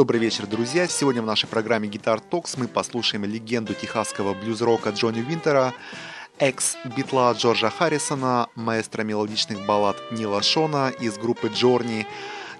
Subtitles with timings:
[0.00, 0.88] Добрый вечер, друзья.
[0.88, 5.74] Сегодня в нашей программе Guitar Talks мы послушаем легенду техасского блюз-рока Джонни Винтера,
[6.38, 12.06] экс-битла Джорджа Харрисона, маэстро мелодичных баллад Нила Шона из группы Джорни,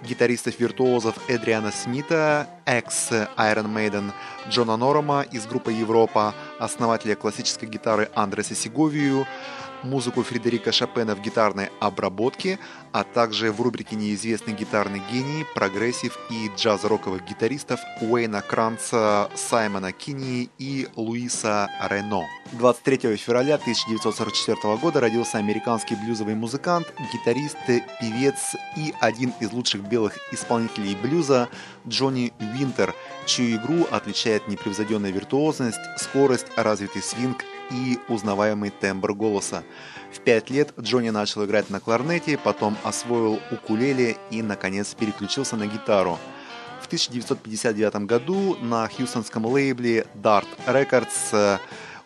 [0.02, 4.12] гитаристов-виртуозов Эдриана Смита, экс-Iron Maiden
[4.50, 9.26] Джона Норома из группы Европа, основателя классической гитары Андреса Сиговию,
[9.82, 12.58] музыку Фредерика Шопена в гитарной обработке,
[12.92, 20.48] а также в рубрике «Неизвестный гитарный гений» прогрессив и джаз-роковых гитаристов Уэйна Кранца, Саймона Кинни
[20.58, 22.39] и Луиса Рено.
[22.52, 27.56] 23 февраля 1944 года родился американский блюзовый музыкант, гитарист,
[28.00, 31.48] певец и один из лучших белых исполнителей блюза
[31.86, 32.92] Джонни Винтер,
[33.24, 39.62] чью игру отличает непревзойденная виртуозность, скорость, развитый свинг и узнаваемый тембр голоса.
[40.12, 45.66] В пять лет Джонни начал играть на кларнете, потом освоил укулеле и, наконец, переключился на
[45.68, 46.18] гитару.
[46.82, 51.60] В 1959 году на хьюстонском лейбле Dart Records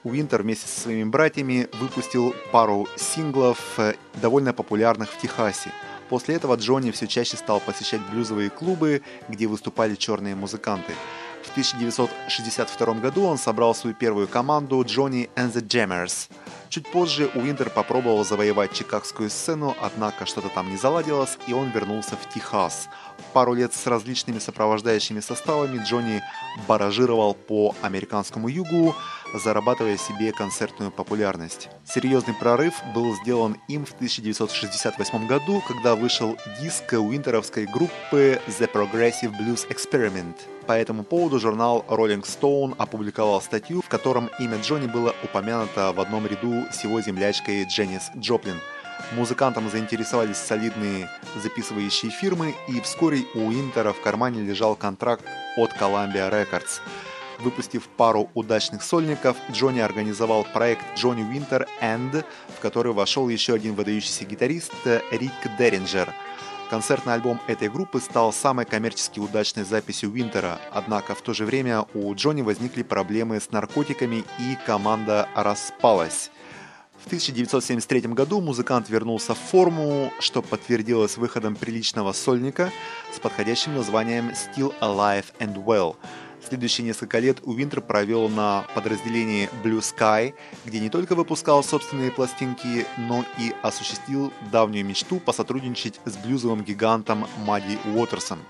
[0.05, 5.73] Уинтер вместе со своими братьями выпустил пару синглов, э, довольно популярных в Техасе.
[6.11, 10.93] После этого Джонни все чаще стал посещать блюзовые клубы, где выступали черные музыканты.
[11.43, 16.29] В 1962 году он собрал свою первую команду Johnny and the Jammers.
[16.69, 22.17] Чуть позже Уинтер попробовал завоевать чикагскую сцену, однако что-то там не заладилось, и он вернулся
[22.17, 22.89] в Техас.
[23.33, 26.23] Пару лет с различными сопровождающими составами Джонни
[26.67, 28.97] баражировал по американскому югу,
[29.35, 31.69] зарабатывая себе концертную популярность.
[31.85, 39.33] Серьезный прорыв был сделан им в 1968 году, когда вышел диск уинтеровской группы The Progressive
[39.33, 40.37] Blues Experiment.
[40.67, 46.01] По этому поводу журнал Rolling Stone опубликовал статью, в котором имя Джонни было упомянуто в
[46.01, 48.61] одном ряду с его землячкой Дженнис Джоплин.
[49.13, 51.11] Музыкантам заинтересовались солидные
[51.43, 55.25] записывающие фирмы, и вскоре у Уинтера в кармане лежал контракт
[55.57, 56.81] от Columbia Records–
[57.39, 62.25] Выпустив пару удачных сольников, Джонни организовал проект Джонни Winter End,
[62.57, 64.73] в который вошел еще один выдающийся гитарист
[65.11, 66.13] Рик Деринджер.
[66.71, 71.85] Концертный альбом этой группы стал самой коммерчески удачной записью Винтера, однако в то же время
[71.93, 76.31] у Джонни возникли проблемы с наркотиками и команда распалась.
[77.03, 82.73] В 1973 году музыкант вернулся в форму, что подтвердилось выходом приличного сольника
[83.15, 85.97] с подходящим названием Still Alive and Well–
[86.47, 90.35] Следующие несколько лет Уинтер провел на подразделении Blue Sky,
[90.67, 97.27] где не только выпускал собственные пластинки, но и осуществил давнюю мечту посотрудничать с блюзовым гигантом
[97.47, 98.41] Мадди Уотерсом.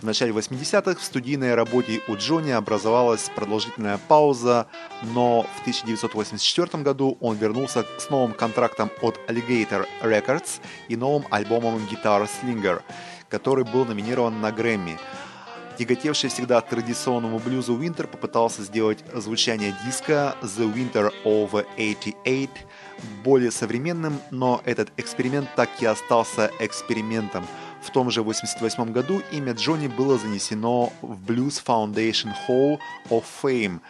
[0.00, 4.66] В начале 80-х в студийной работе у Джонни образовалась продолжительная пауза,
[5.02, 11.86] но в 1984 году он вернулся с новым контрактом от Alligator Records и новым альбомом
[11.90, 12.80] Guitar Slinger,
[13.28, 14.98] который был номинирован на Грэмми–
[15.78, 22.48] Тяготевший всегда к традиционному блюзу Уинтер попытался сделать звучание диска The Winter of 88
[23.22, 27.46] более современным, но этот эксперимент так и остался экспериментом.
[27.82, 32.78] В том же 1988 году имя Джонни было занесено в Blues Foundation Hall
[33.10, 33.80] of Fame,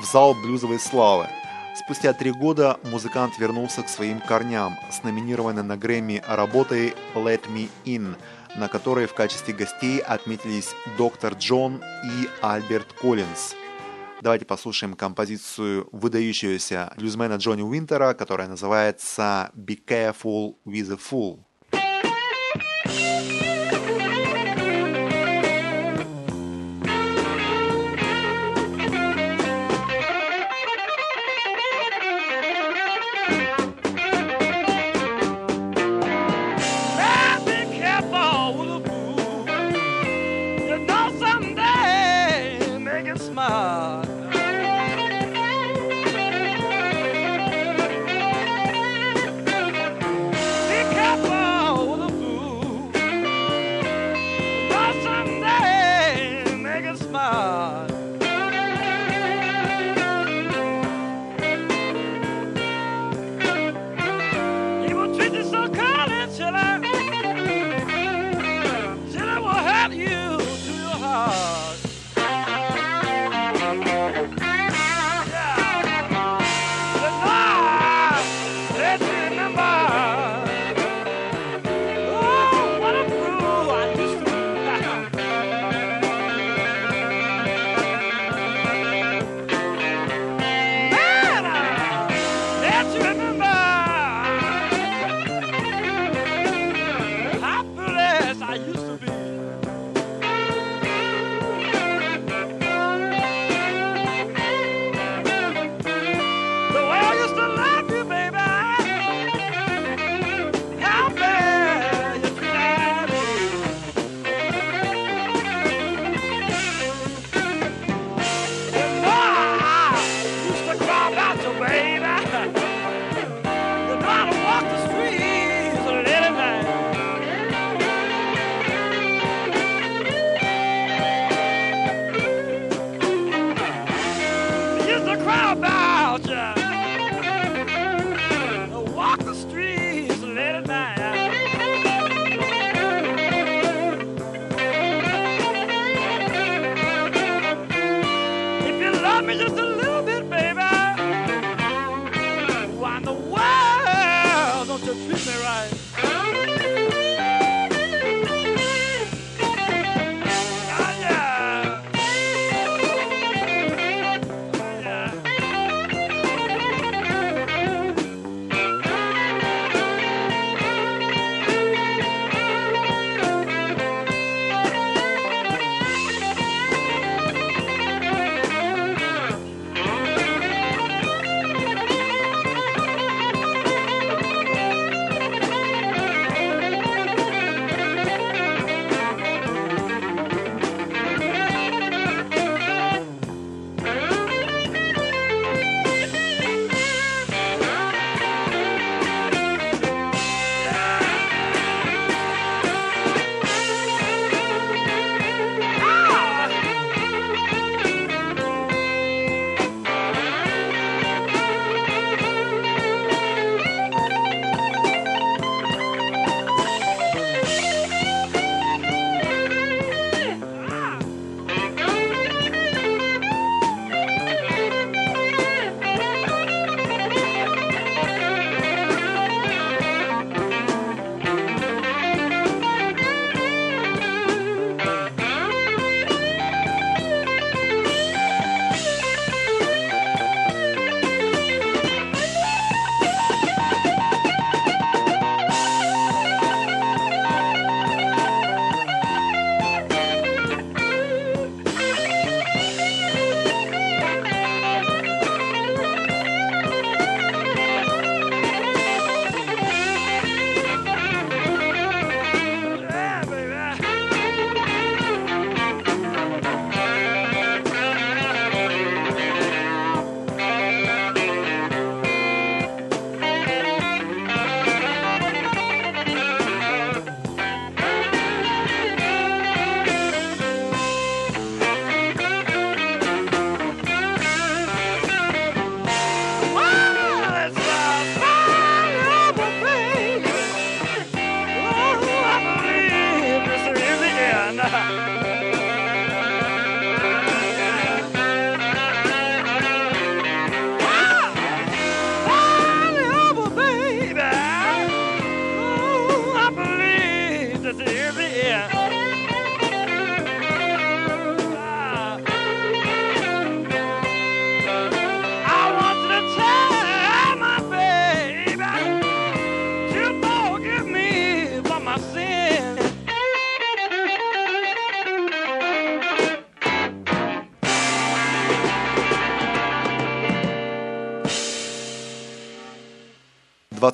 [0.00, 1.26] в зал блюзовой славы.
[1.74, 7.68] Спустя три года музыкант вернулся к своим корням с номинированной на Грэмми работой «Let Me
[7.84, 8.16] In»,
[8.56, 13.54] на которой в качестве гостей отметились доктор Джон и Альберт Коллинз.
[14.22, 21.45] Давайте послушаем композицию выдающегося блюзмена Джонни Уинтера, которая называется «Be Careful with a Fool».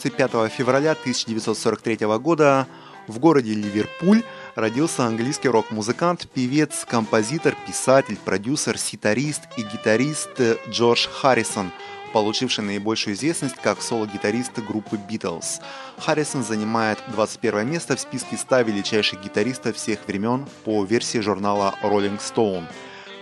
[0.02, 2.66] 25 февраля 1943 года
[3.06, 4.24] в городе Ливерпуль
[4.56, 11.70] родился английский рок-музыкант, певец, композитор, писатель, продюсер, ситарист и гитарист Джордж Харрисон,
[12.12, 15.60] получивший наибольшую известность как соло-гитарист группы Beatles.
[15.98, 22.18] Харрисон занимает 21 место в списке 100 величайших гитаристов всех времен по версии журнала Rolling
[22.18, 22.64] Stone.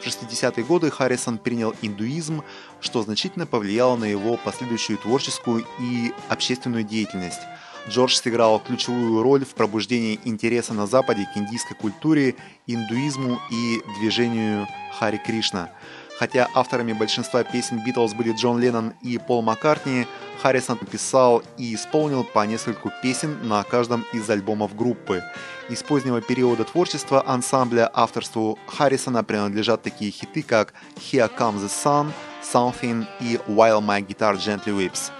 [0.00, 2.42] В 60-е годы Харрисон принял индуизм,
[2.80, 7.40] что значительно повлияло на его последующую творческую и общественную деятельность.
[7.88, 12.34] Джордж сыграл ключевую роль в пробуждении интереса на Западе к индийской культуре,
[12.66, 14.66] индуизму и движению
[14.98, 15.70] Хари Кришна.
[16.18, 20.06] Хотя авторами большинства песен Битлз были Джон Леннон и Пол Маккартни,
[20.42, 25.22] Харрисон написал и исполнил по нескольку песен на каждом из альбомов группы.
[25.70, 32.10] Из позднего периода творчества ансамбля авторству Харрисона принадлежат такие хиты, как «Here Comes the Sun»,
[32.42, 35.12] «Something» и «While My Guitar Gently Weeps».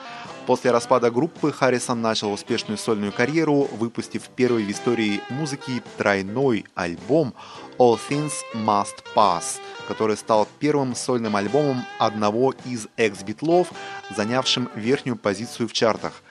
[0.47, 7.33] После распада группы Харрисон начал успешную сольную карьеру, выпустив первый в истории музыки тройной альбом
[7.79, 13.69] All Things Must Pass, который стал первым сольным альбомом одного из экс-битлов,
[14.17, 16.25] занявшим верхнюю позицию в чартах.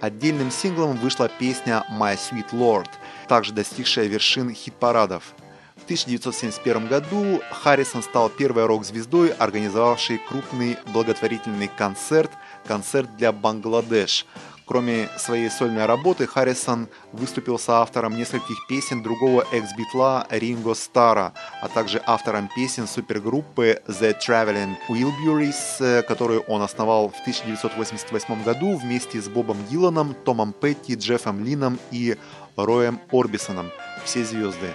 [0.00, 2.88] Отдельным синглом вышла песня My Sweet Lord,
[3.28, 5.34] также достигшая вершин хит-парадов.
[5.76, 12.30] В 1971 году Харрисон стал первой рок-звездой, организовавшей крупный благотворительный концерт–
[12.66, 14.26] концерт для Бангладеш.
[14.66, 21.68] Кроме своей сольной работы, Харрисон выступил с автором нескольких песен другого экс-битла Ринго Стара, а
[21.68, 29.28] также автором песен супергруппы The Traveling Wilburys, которую он основал в 1988 году вместе с
[29.28, 32.16] Бобом Диланом, Томом Петти, Джеффом Лином и
[32.56, 33.70] Роем Орбисоном.
[34.04, 34.74] Все звезды.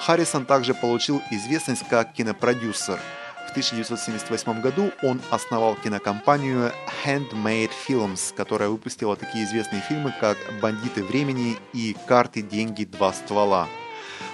[0.00, 2.98] Харрисон также получил известность как кинопродюсер–
[3.56, 6.72] 1978 году он основал кинокомпанию
[7.02, 13.66] Handmade Films, которая выпустила такие известные фильмы, как «Бандиты времени» и «Карты, деньги, два ствола».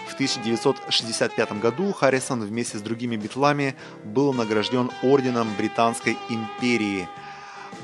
[0.08, 7.08] В 1965 году Харрисон вместе с другими битлами был награжден орденом Британской империи.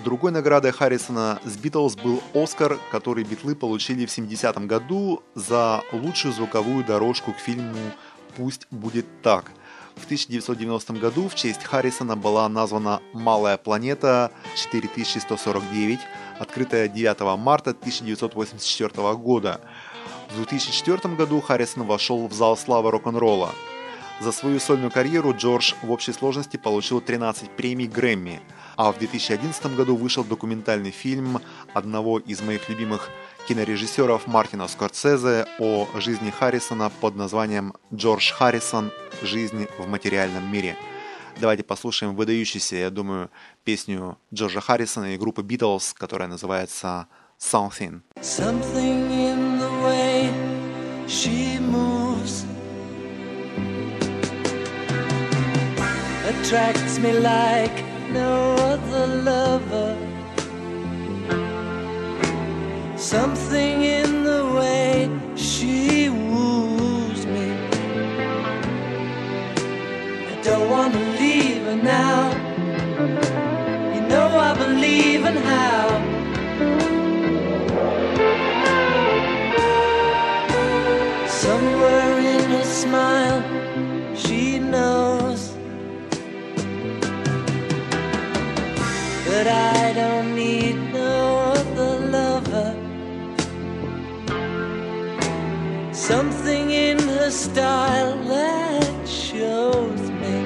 [0.05, 6.33] Другой наградой Харрисона с Битлз был Оскар, который битлы получили в 70 году за лучшую
[6.33, 7.77] звуковую дорожку к фильму
[8.37, 9.53] «Пусть будет так»,
[9.99, 15.99] в 1990 году в честь Харрисона была названа «Малая планета 4149»,
[16.39, 19.61] открытая 9 марта 1984 года.
[20.31, 23.51] В 2004 году Харрисон вошел в зал славы рок-н-ролла.
[24.21, 28.41] За свою сольную карьеру Джордж в общей сложности получил 13 премий Грэмми,
[28.77, 31.41] а в 2011 году вышел документальный фильм
[31.73, 33.11] одного из моих любимых
[33.47, 38.91] кинорежиссеров Мартина Скорсезе о жизни Харрисона под названием «Джордж Харрисон.
[39.23, 40.77] Жизнь в материальном мире».
[41.41, 43.31] Давайте послушаем выдающуюся, я думаю,
[43.63, 47.07] песню Джорджа Харрисона и группы Beatles, которая называется
[47.39, 48.01] «Something».
[48.17, 50.29] Something in the way
[51.07, 52.58] she moves
[56.41, 59.97] Attracts me like no other lover
[62.99, 67.53] Something in the way she woos me.
[70.33, 72.31] I don't want to leave her now.
[73.95, 75.88] You know I believe in how.
[89.39, 92.71] That I don't need no other lover.
[95.93, 100.37] Something in her style that shows me.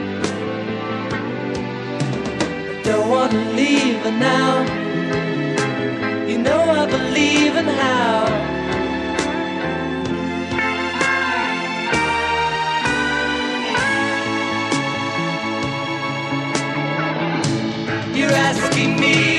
[2.72, 4.52] I don't wanna leave her now.
[6.30, 8.51] You know I believe in how
[18.52, 19.31] asking me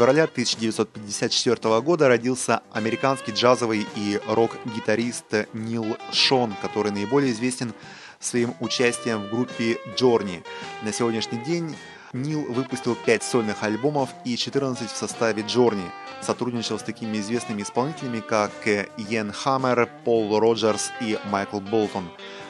[0.00, 7.74] февраля 1954 года родился американский джазовый и рок-гитарист Нил Шон, который наиболее известен
[8.18, 10.42] своим участием в группе Джорни.
[10.80, 11.76] На сегодняшний день
[12.14, 15.90] Нил выпустил 5 сольных альбомов и 14 в составе Джорни.
[16.22, 18.52] Сотрудничал с такими известными исполнителями, как
[18.96, 22.08] Йен Хаммер, Пол Роджерс и Майкл Болтон.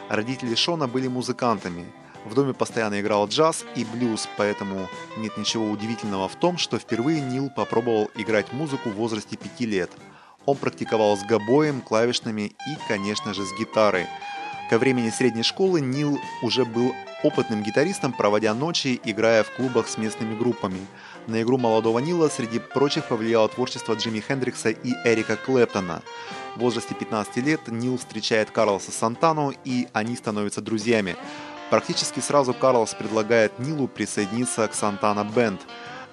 [0.09, 1.93] Родители Шона были музыкантами–
[2.25, 7.21] в доме постоянно играл джаз и блюз, поэтому нет ничего удивительного в том, что впервые
[7.21, 9.91] Нил попробовал играть музыку в возрасте 5 лет.
[10.47, 14.07] Он практиковал с гобоем, клавишными и, конечно же, с гитарой.
[14.71, 19.99] Ко времени средней школы Нил уже был опытным гитаристом, проводя ночи, играя в клубах с
[19.99, 20.87] местными группами.
[21.27, 26.03] На игру молодого Нила среди прочих повлияло творчество Джимми Хендрикса и Эрика Клэптона.
[26.57, 31.17] В возрасте 15 лет Нил встречает Карлоса Сантану, и они становятся друзьями.
[31.71, 35.61] Практически сразу Карлос предлагает Нилу присоединиться к Сантана Бенд.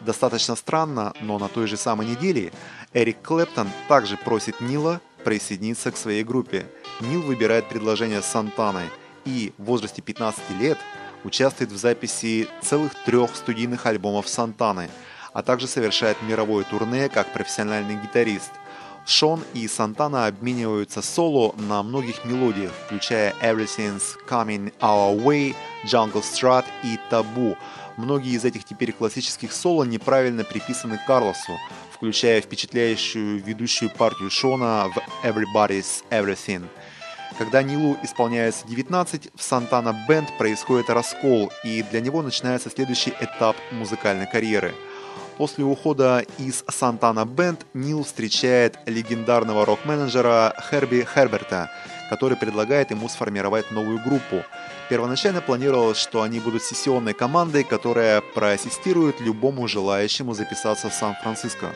[0.01, 2.53] Достаточно странно, но на той же самой неделе
[2.93, 6.67] Эрик Клэптон также просит Нила присоединиться к своей группе.
[7.01, 8.85] Нил выбирает предложение с Сантаной
[9.25, 10.77] и в возрасте 15 лет
[11.23, 14.91] участвует в записи целых трех студийных альбомов Сантаны,
[15.33, 18.51] а также совершает мировое турне как профессиональный гитарист–
[19.07, 26.65] Шон и Сантана обмениваются соло на многих мелодиях, включая Everything's Coming Our Way, Jungle Strut
[26.83, 27.55] и Taboo.
[27.95, 31.53] Многие из этих теперь классических соло неправильно приписаны Карлосу,
[31.93, 36.67] включая впечатляющую ведущую партию Шона в Everybody's Everything.
[37.37, 43.55] Когда Нилу исполняется 19, в Сантана Бенд происходит раскол, и для него начинается следующий этап
[43.71, 44.75] музыкальной карьеры–
[45.37, 51.69] После ухода из Сантана Бенд Нил встречает легендарного рок-менеджера Херби Херберта,
[52.09, 54.43] который предлагает ему сформировать новую группу.
[54.89, 61.75] Первоначально планировалось, что они будут сессионной командой, которая проассистирует любому желающему записаться в Сан-Франциско.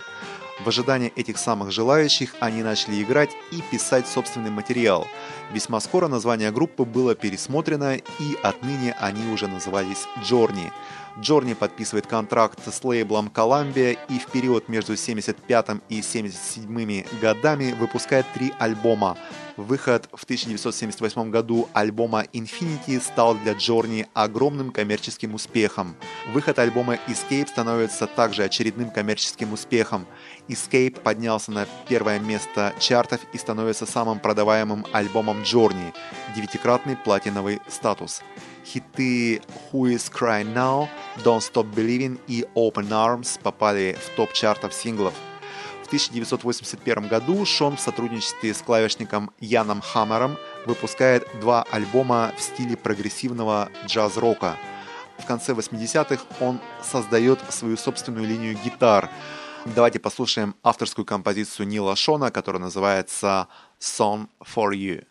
[0.64, 5.08] В ожидании этих самых желающих они начали играть и писать собственный материал.
[5.52, 10.72] Весьма скоро название группы было пересмотрено и отныне они уже назывались Джорни.
[11.20, 18.28] Джорни подписывает контракт с лейблом Columbia и в период между 75 и 77 годами выпускает
[18.34, 19.18] три альбома.
[19.58, 25.96] Выход в 1978 году альбома Infinity стал для Джорни огромным коммерческим успехом.
[26.34, 30.08] Выход альбома Escape становится также очередным коммерческим успехом.
[30.48, 35.94] Escape поднялся на первое место чартов и становится самым продаваемым альбомом Джорни,
[36.36, 38.22] девятикратный платиновый статус.
[38.66, 40.88] Хиты Who is Crying Now,
[41.24, 45.14] Don't Stop Believing и Open Arms попали в топ чартов синглов.
[45.92, 52.78] В 1981 году Шон в сотрудничестве с клавишником Яном Хаммером выпускает два альбома в стиле
[52.78, 54.56] прогрессивного джаз-рока.
[55.18, 59.10] В конце 80-х он создает свою собственную линию гитар.
[59.66, 65.04] Давайте послушаем авторскую композицию Нила Шона, которая называется Song for You.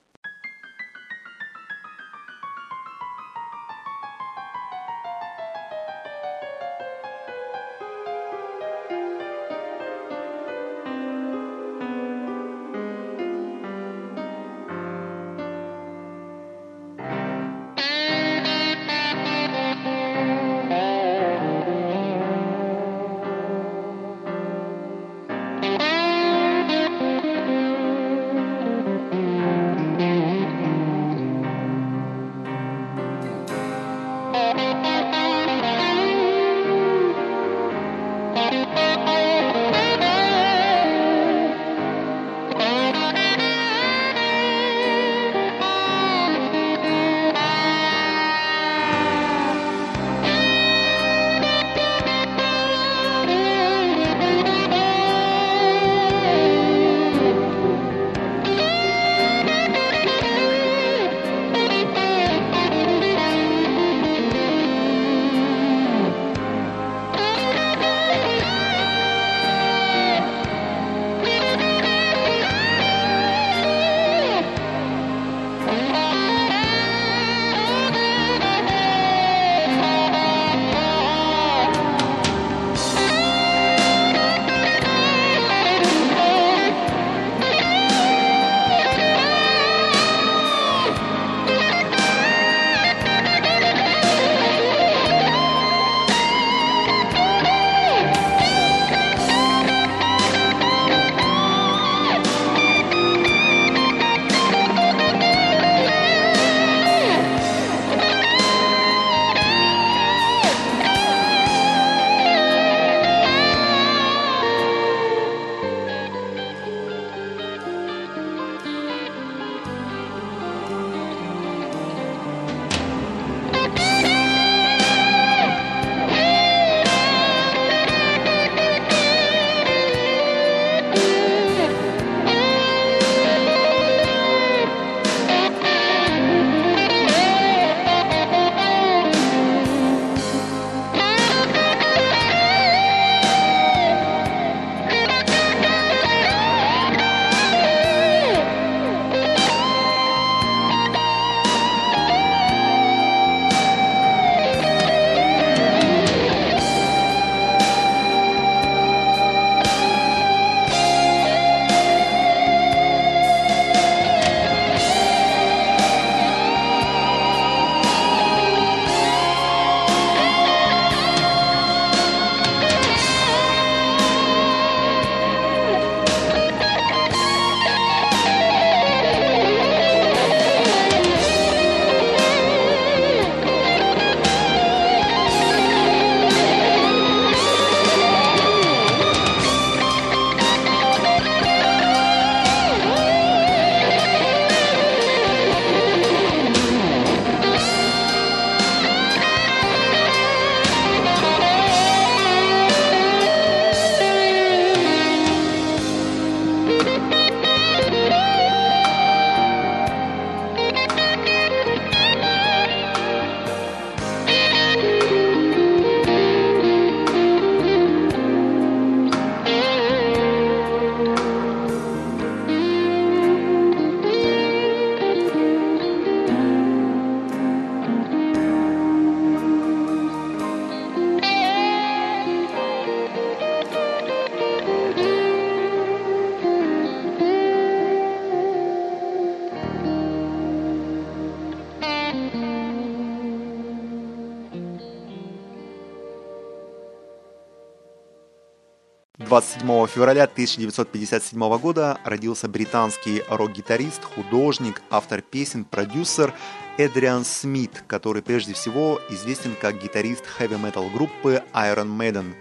[249.31, 256.35] 27 февраля 1957 года родился британский рок-гитарист, художник, автор песен, продюсер
[256.79, 262.35] Эдриан Смит, который прежде всего известен как гитарист хэви-метал группы Iron Maiden.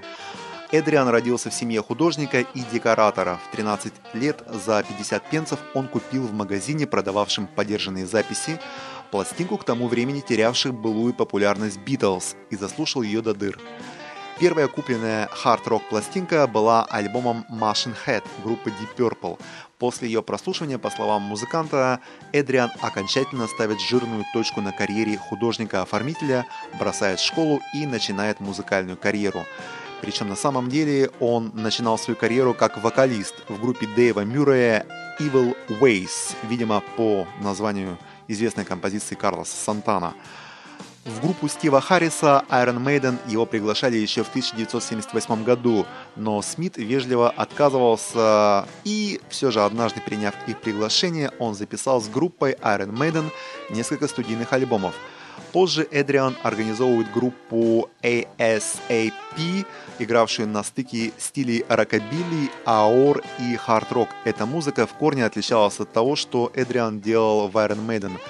[0.71, 3.39] Эдриан родился в семье художника и декоратора.
[3.47, 8.59] В 13 лет за 50 пенсов он купил в магазине, продававшем подержанные записи,
[9.11, 13.59] пластинку к тому времени терявших былую популярность Beatles и заслушал ее до дыр.
[14.39, 19.37] Первая купленная хард-рок пластинка была альбомом Machine Head группы Deep Purple.
[19.79, 21.99] После ее прослушивания, по словам музыканта,
[22.31, 26.45] Эдриан окончательно ставит жирную точку на карьере художника-оформителя,
[26.79, 29.43] бросает школу и начинает музыкальную карьеру.
[29.99, 34.85] Причем на самом деле он начинал свою карьеру как вокалист в группе Дэйва Мюррея
[35.19, 37.97] Evil Ways, видимо по названию
[38.29, 40.13] известной композиции Карлоса Сантана.
[41.09, 47.31] В группу Стива Харриса Iron Maiden его приглашали еще в 1978 году, но Смит вежливо
[47.31, 53.31] отказывался и все же однажды приняв их приглашение, он записал с группой Iron Maiden
[53.71, 54.93] несколько студийных альбомов.
[55.51, 59.65] Позже Эдриан организовывает группу ASAP,
[59.97, 64.09] игравшую на стыке стилей рокобилли, аор и хард-рок.
[64.25, 68.11] Эта музыка в корне отличалась от того, что Эдриан делал в Iron Maiden–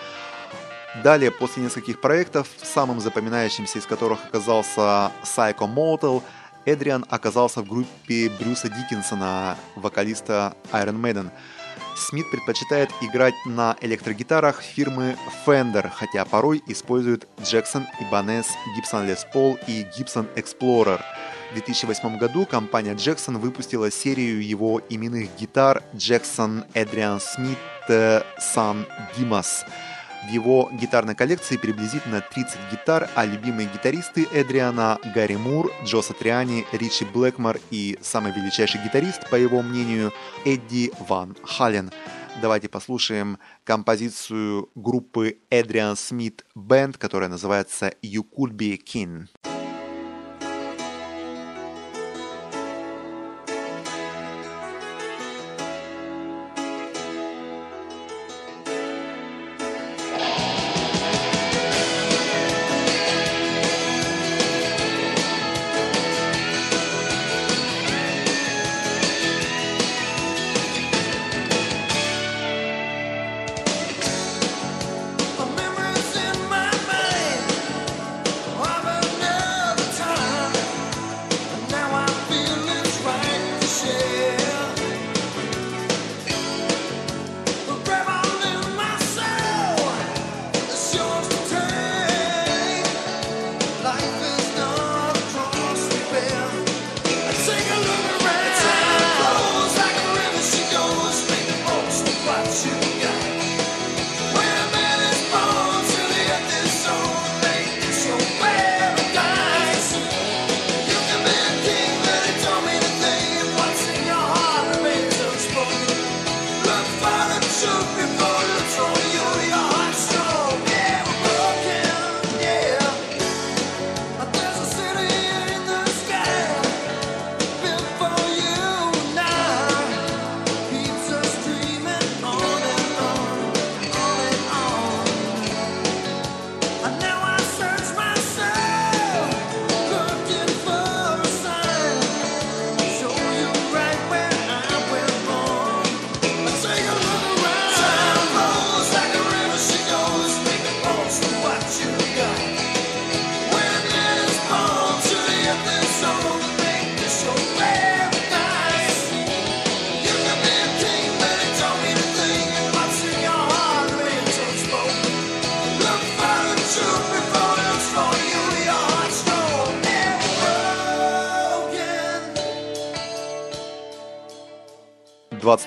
[1.03, 6.21] Далее, после нескольких проектов, самым запоминающимся из которых оказался Psycho Motel,
[6.65, 11.31] Эдриан оказался в группе Брюса Диккенсона, вокалиста Iron Maiden.
[11.95, 19.59] Смит предпочитает играть на электрогитарах фирмы Fender, хотя порой использует Jackson, Ibanez, Gibson Les Paul
[19.67, 21.01] и Gibson Explorer.
[21.51, 27.57] В 2008 году компания Jackson выпустила серию его именных гитар Jackson Adrian Smith
[28.37, 28.85] Sun
[29.17, 29.65] Dimas.
[30.27, 36.65] В его гитарной коллекции приблизительно 30 гитар, а любимые гитаристы Эдриана– Гарри Мур, Джо Сатриани,
[36.73, 40.11] Ричи Блэкмор и самый величайший гитарист, по его мнению,
[40.45, 41.91] Эдди Ван Хален.
[42.41, 49.58] Давайте послушаем композицию группы Эдриан Смит Band, которая называется «You Could Be a King».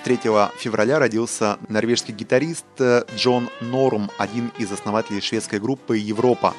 [0.04, 6.54] 23 февраля родился норвежский гитарист э, Джон Норм, один из основателей шведской группы «Европа».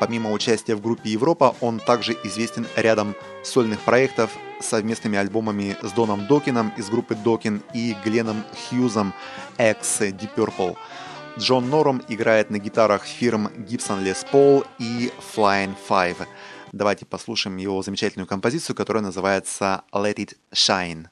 [0.00, 6.26] Помимо участия в группе «Европа», он также известен рядом сольных проектов совместными альбомами с Доном
[6.26, 9.14] Докином из группы Докин и Гленом Хьюзом
[9.56, 10.76] экс Deep Purple.
[11.38, 16.26] Джон Норм играет на гитарах фирм Gibson Les Paul и Flying Five.
[16.72, 21.06] Давайте послушаем его замечательную композицию, которая называется Let It Shine.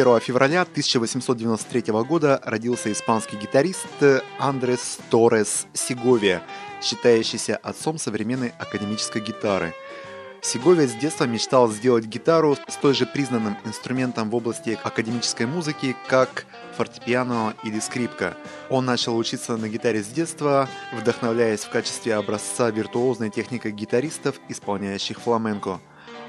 [0.00, 3.86] 21 февраля 1893 года родился испанский гитарист
[4.38, 6.42] Андрес Торрес Сиговия,
[6.80, 9.74] считающийся отцом современной академической гитары.
[10.40, 15.94] Сиговия с детства мечтал сделать гитару с той же признанным инструментом в области академической музыки,
[16.08, 16.46] как
[16.78, 18.34] фортепиано или скрипка.
[18.70, 25.20] Он начал учиться на гитаре с детства, вдохновляясь в качестве образца виртуозной техникой гитаристов, исполняющих
[25.20, 25.78] фламенко.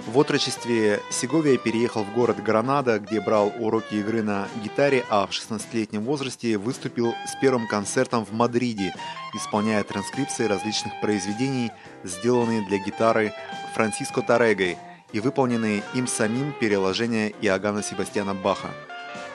[0.08, 5.30] В отрочестве Сеговия переехал в город Гранада, где брал уроки игры на гитаре, а в
[5.30, 8.96] 16-летнем возрасте выступил с первым концертом в Мадриде,
[9.36, 11.72] исполняя транскрипции различных произведений,
[12.04, 13.32] сделанные для гитары
[13.76, 14.78] Франциско Тарегой
[15.14, 18.72] и выполненные им самим переложения Иоганна Себастьяна Баха.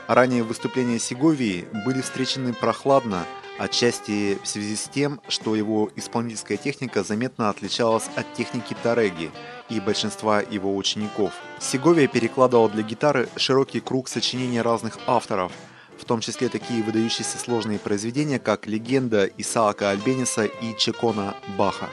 [0.09, 3.25] Ранее выступления Сеговии были встречены прохладно,
[3.59, 9.31] отчасти в связи с тем, что его исполнительская техника заметно отличалась от техники Тареги
[9.69, 11.33] и большинства его учеников.
[11.61, 15.53] Сеговия перекладывал для гитары широкий круг сочинений разных авторов,
[15.99, 21.89] в том числе такие выдающиеся сложные произведения, как «Легенда» Исаака Альбениса и «Чекона» Баха.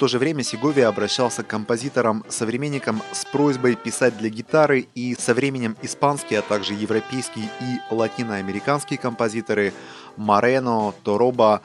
[0.00, 5.76] То же время Сеговия обращался к композиторам-современникам с просьбой писать для гитары, и со временем
[5.82, 9.74] испанские, а также европейские и латиноамериканские композиторы
[10.16, 11.60] Морено, Тороба,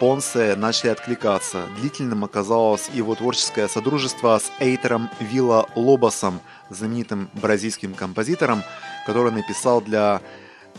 [0.00, 1.68] Понсе начали откликаться.
[1.78, 8.64] Длительным оказалось его творческое содружество с Эйтером Вилла Лобосом, знаменитым бразильским композитором,
[9.06, 10.20] который написал для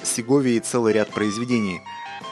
[0.03, 1.79] Сеговии целый ряд произведений.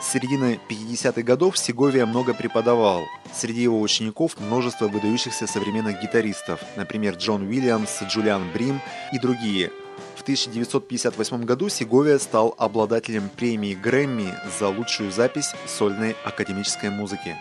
[0.01, 3.03] С середины 50-х годов Сеговия много преподавал.
[3.33, 8.81] Среди его учеников множество выдающихся современных гитаристов, например, Джон Уильямс, Джулиан Брим
[9.13, 9.71] и другие–
[10.21, 17.35] в 1958 году Сеговия стал обладателем премии Грэмми за лучшую запись сольной академической музыки.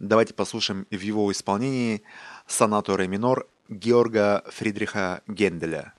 [0.00, 2.02] Давайте послушаем в его исполнении
[2.48, 5.94] сонату ре минор Георга Фридриха Генделя.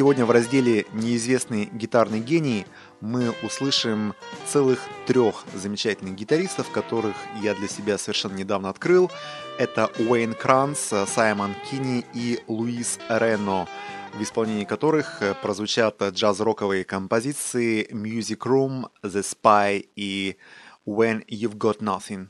[0.00, 2.64] Сегодня в разделе «Неизвестный гитарный гений»
[3.02, 4.14] мы услышим
[4.46, 9.10] целых трех замечательных гитаристов, которых я для себя совершенно недавно открыл.
[9.58, 13.68] Это Уэйн Кранс, Саймон Кини и Луис Рено,
[14.14, 20.38] в исполнении которых прозвучат джаз-роковые композиции Music Room, The Spy и
[20.86, 22.28] When You've Got Nothing.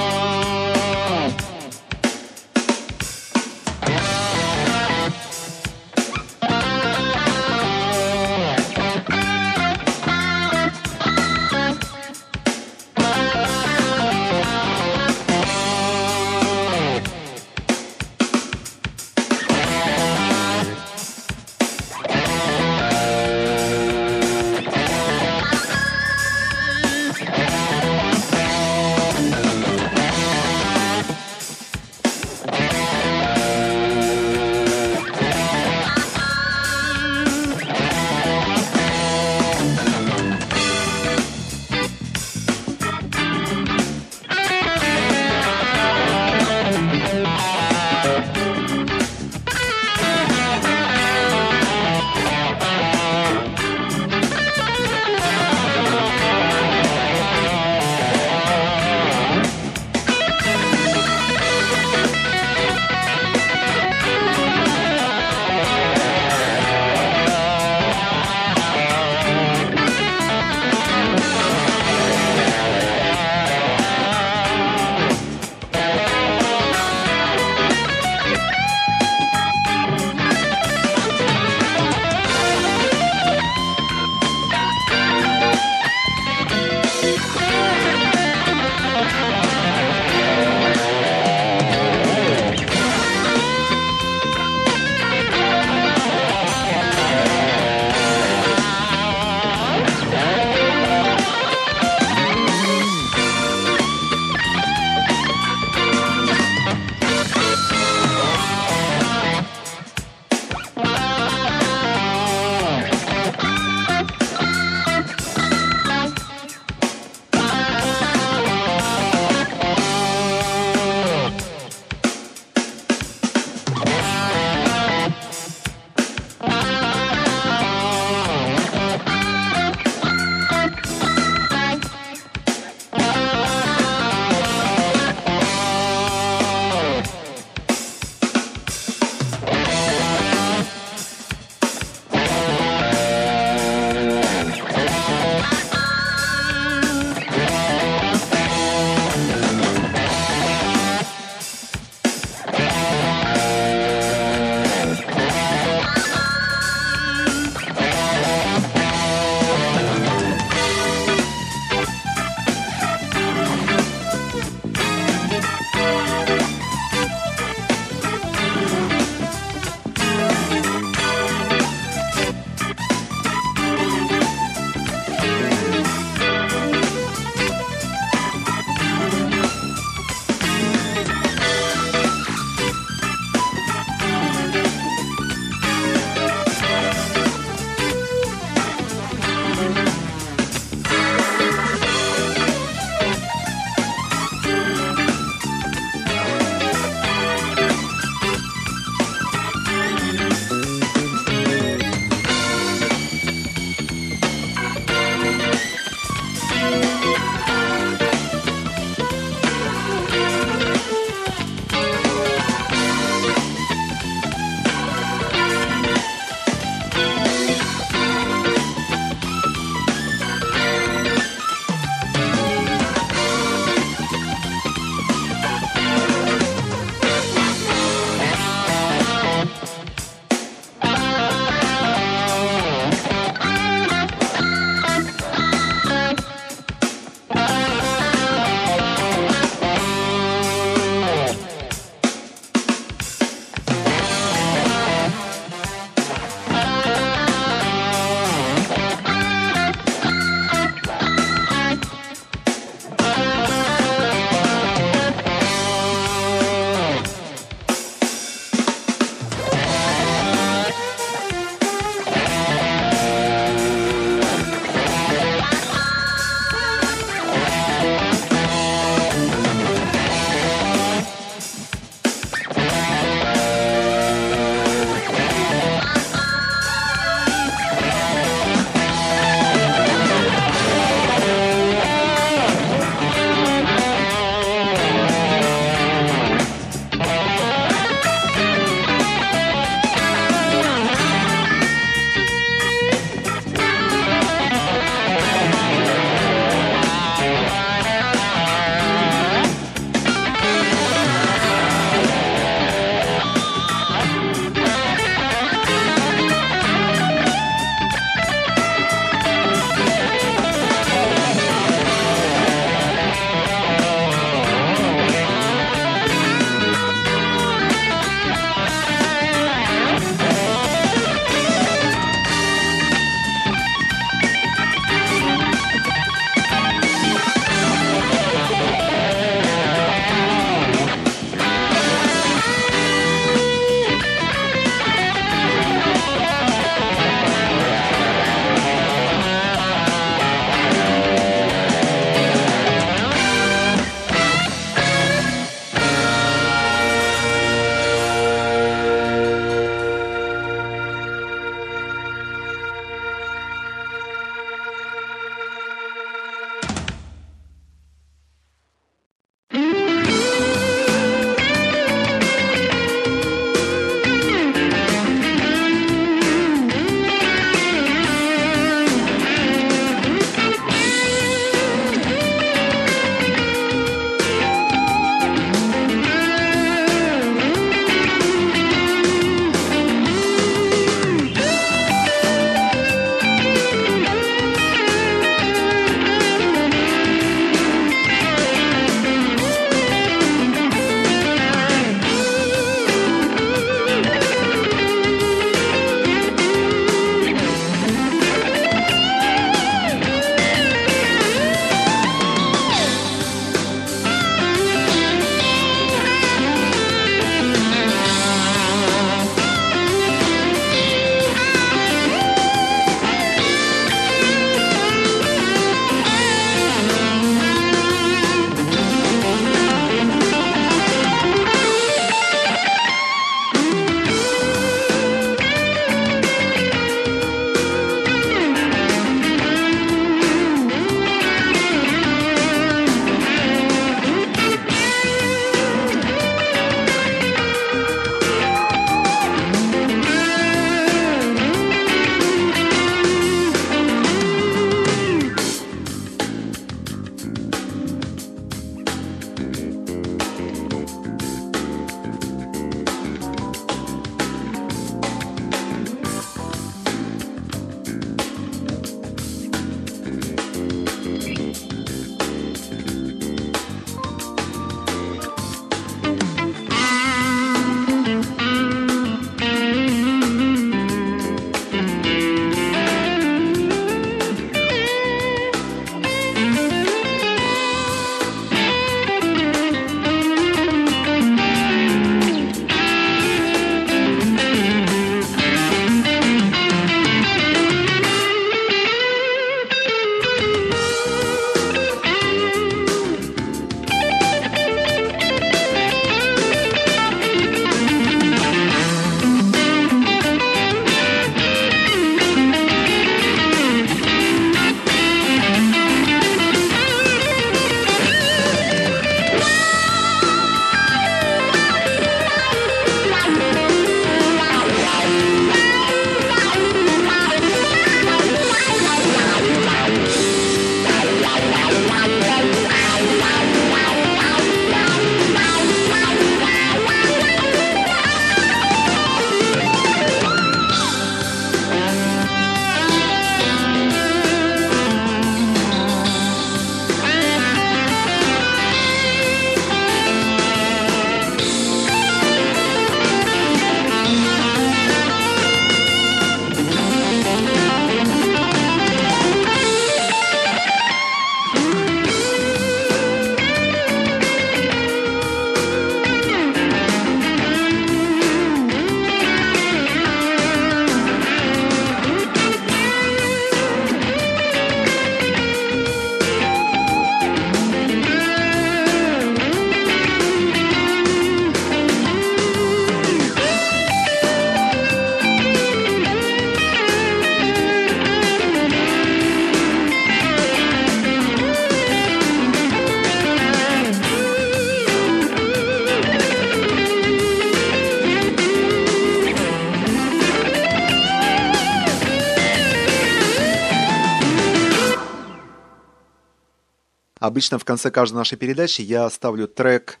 [597.38, 600.00] Обычно в конце каждой нашей передачи я ставлю трек,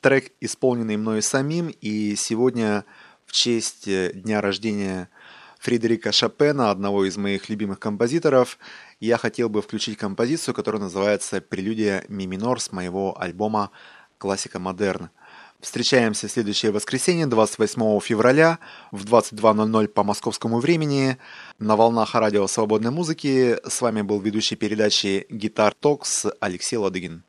[0.00, 2.84] трек, исполненный мною самим, и сегодня
[3.24, 5.08] в честь э, дня рождения
[5.58, 8.56] Фредерика Шопена, одного из моих любимых композиторов,
[9.00, 13.72] я хотел бы включить композицию, которая называется «Прелюдия ми минор» с моего альбома
[14.18, 15.10] «Классика модерн».
[15.60, 18.58] Встречаемся в следующее воскресенье, 28 февраля
[18.92, 21.16] в 22.00 по московскому времени
[21.58, 23.56] на волнах радио свободной музыки.
[23.66, 27.24] С вами был ведущий передачи «Guitar Talks» Алексей Ладыгин.